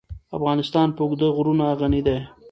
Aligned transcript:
افغانستان 0.37 0.87
په 0.95 1.01
اوږده 1.03 1.27
غرونه 1.35 1.65
غني 1.79 2.01
دی. 2.07 2.17